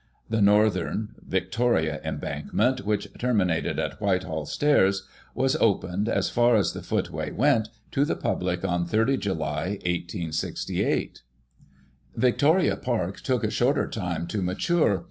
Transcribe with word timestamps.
The 0.31 0.41
northern 0.41 1.09
(Victoria) 1.21 2.01
embankment^ 2.03 2.81
which 2.81 3.07
terminated 3.19 3.77
at 3.77 4.01
Whitehall 4.01 4.47
Stair^, 4.47 4.99
was 5.35 5.55
opened 5.57 6.09
(as 6.09 6.27
far 6.27 6.55
as 6.55 6.73
the 6.73 6.81
footway 6.81 7.29
went) 7.29 7.69
to 7.91 8.03
the 8.03 8.15
public 8.15 8.65
on 8.65 8.87
30 8.87 9.17
July, 9.17 9.61
1868. 9.85 11.21
Victoria 12.15 12.75
Park 12.77 13.19
took 13.19 13.43
a 13.43 13.51
shorter 13.51 13.87
time 13.87 14.25
to 14.25 14.41
mature. 14.41 14.99